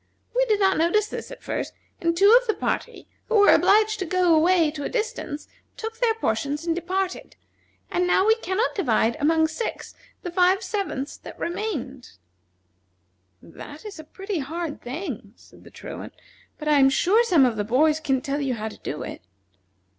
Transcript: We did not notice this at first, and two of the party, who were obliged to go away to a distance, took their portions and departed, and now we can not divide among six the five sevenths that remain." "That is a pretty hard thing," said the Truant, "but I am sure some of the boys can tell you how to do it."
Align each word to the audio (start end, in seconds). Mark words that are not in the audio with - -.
We 0.35 0.47
did 0.47 0.59
not 0.59 0.79
notice 0.79 1.05
this 1.07 1.29
at 1.29 1.43
first, 1.43 1.73
and 1.99 2.17
two 2.17 2.35
of 2.41 2.47
the 2.47 2.55
party, 2.55 3.07
who 3.27 3.35
were 3.35 3.53
obliged 3.53 3.99
to 3.99 4.05
go 4.07 4.33
away 4.33 4.71
to 4.71 4.83
a 4.83 4.89
distance, 4.89 5.47
took 5.77 5.99
their 5.99 6.15
portions 6.15 6.65
and 6.65 6.75
departed, 6.75 7.35
and 7.91 8.07
now 8.07 8.25
we 8.25 8.33
can 8.33 8.57
not 8.57 8.73
divide 8.73 9.15
among 9.19 9.47
six 9.47 9.93
the 10.23 10.31
five 10.31 10.63
sevenths 10.63 11.17
that 11.17 11.37
remain." 11.37 12.01
"That 13.43 13.85
is 13.85 13.99
a 13.99 14.03
pretty 14.03 14.39
hard 14.39 14.81
thing," 14.81 15.33
said 15.35 15.63
the 15.63 15.69
Truant, 15.69 16.15
"but 16.57 16.67
I 16.67 16.79
am 16.79 16.89
sure 16.89 17.23
some 17.23 17.45
of 17.45 17.55
the 17.55 17.63
boys 17.63 17.99
can 17.99 18.21
tell 18.21 18.41
you 18.41 18.55
how 18.55 18.69
to 18.69 18.79
do 18.79 19.03
it." 19.03 19.21